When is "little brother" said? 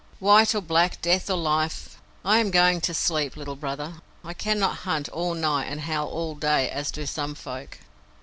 3.37-4.01